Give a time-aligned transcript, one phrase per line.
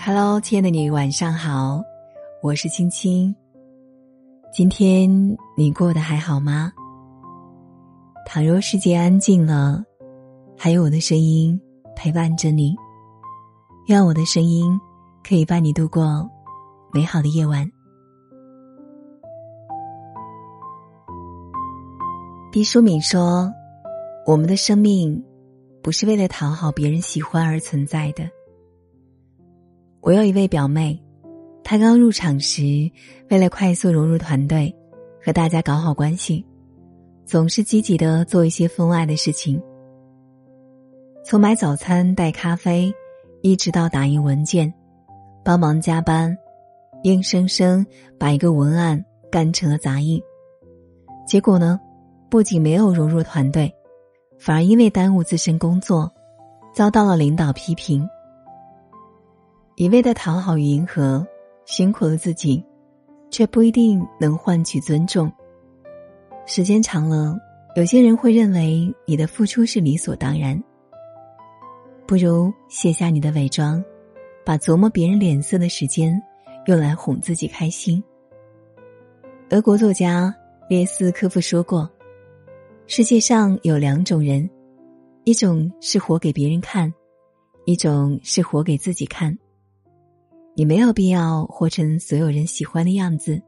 [0.00, 1.82] Hello，亲爱的你，晚上好，
[2.40, 3.34] 我是青青。
[4.52, 5.10] 今天
[5.56, 6.72] 你过得还好吗？
[8.24, 9.84] 倘若世界安静了，
[10.56, 11.60] 还有我的声音
[11.96, 12.76] 陪伴着你，
[13.88, 14.80] 愿我的声音
[15.26, 16.30] 可以伴你度过
[16.92, 17.68] 美好的夜晚。
[22.52, 23.52] 毕淑敏说
[24.24, 25.22] ：“我们的生命
[25.82, 28.22] 不是为了讨好别人喜欢而存在的。”
[30.00, 31.02] 我有一位表妹，
[31.64, 32.62] 她刚入场时，
[33.30, 34.74] 为了快速融入团队，
[35.22, 36.44] 和大家搞好关系，
[37.26, 39.60] 总是积极的做一些分外的事情。
[41.24, 42.94] 从买早餐、带咖啡，
[43.42, 44.72] 一直到打印文件、
[45.44, 46.34] 帮忙加班，
[47.02, 47.84] 硬生生
[48.18, 50.22] 把一个文案干成了杂印。
[51.26, 51.78] 结果呢，
[52.30, 53.70] 不仅没有融入团队，
[54.38, 56.10] 反而因为耽误自身工作，
[56.72, 58.08] 遭到了领导批评。
[59.78, 61.24] 一味的讨好与迎合，
[61.64, 62.60] 辛苦了自己，
[63.30, 65.32] 却不一定能换取尊重。
[66.46, 67.38] 时间长了，
[67.76, 70.60] 有些人会认为你的付出是理所当然。
[72.08, 73.80] 不如卸下你的伪装，
[74.44, 76.20] 把琢磨别人脸色的时间
[76.66, 78.02] 用来哄自己开心。
[79.50, 80.34] 俄国作家
[80.68, 81.88] 列斯科夫说过
[82.88, 84.50] ：“世界上有两种人，
[85.22, 86.92] 一种是活给别人看，
[87.64, 89.32] 一种是活给自己看。”
[90.58, 93.40] 你没有必要活成所有人喜欢的样子，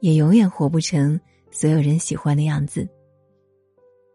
[0.00, 1.18] 也永远活不成
[1.50, 2.86] 所有人喜欢的样子。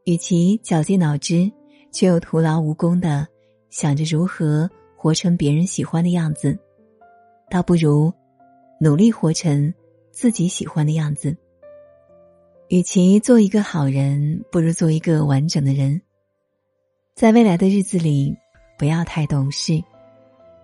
[0.03, 1.52] 与其绞尽脑汁
[1.92, 3.28] 却又徒劳无功的
[3.72, 6.56] 想着如何活成别人喜欢的样子，
[7.50, 8.14] 倒不如
[8.80, 9.73] 努力活成
[10.12, 11.36] 自己喜欢的样子。
[12.67, 16.00] 与其做一个好人，不如做一个完整的人。
[17.16, 18.38] 在未来的日子里，
[18.78, 19.84] 不要太懂事，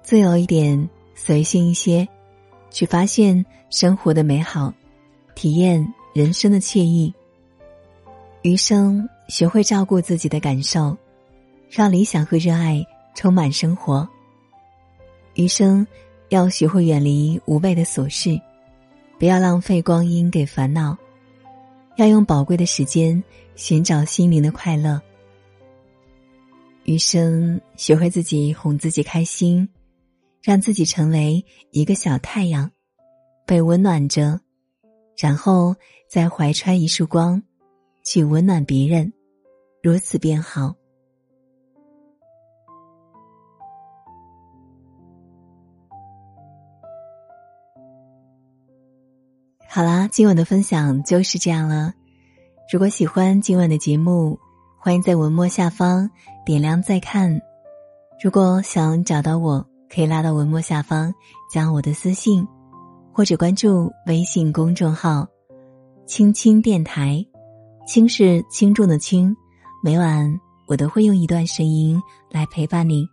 [0.03, 0.88] 自由一点。
[1.23, 2.08] 随性一些，
[2.72, 4.73] 去发现生活的美好，
[5.36, 7.14] 体验人生的惬意。
[8.42, 10.98] 余生学会照顾自己的感受，
[11.70, 12.83] 让理想和热爱
[13.14, 14.10] 充满生活。
[15.36, 15.86] 余生
[16.30, 18.42] 要学会远离无谓的琐事，
[19.20, 20.98] 不要浪费光阴给烦恼，
[21.98, 23.23] 要用宝贵的时间
[23.55, 24.99] 寻找心灵的快乐。
[26.86, 29.70] 余生学会自己哄自己开心。
[30.42, 32.72] 让自己成为一个小太阳，
[33.46, 34.40] 被温暖着，
[35.18, 35.76] 然后
[36.10, 37.44] 再怀揣一束光，
[38.04, 39.14] 去温暖别人，
[39.84, 40.76] 如此便好。
[49.70, 51.94] 好啦，今晚的分享就是这样了。
[52.73, 54.40] 如果喜欢今晚的节目，
[54.78, 56.10] 欢迎在文末下方
[56.46, 57.40] 点亮再看。
[58.22, 59.70] 如果想找到我。
[59.94, 61.14] 可以拉到文末下方，
[61.52, 62.48] 加我的私信，
[63.12, 65.28] 或者关注微信公众号
[66.08, 67.26] “青青电台”，
[67.86, 69.36] 轻是轻重的轻。
[69.84, 73.06] 每晚我都会用一段声音来陪伴你。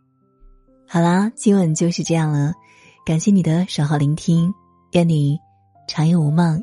[0.86, 2.52] 好啦，今晚就是这样了，
[3.04, 4.54] 感谢你的守候聆听，
[4.92, 5.36] 愿你
[5.88, 6.62] 长夜无梦，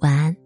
[0.00, 0.36] 晚安。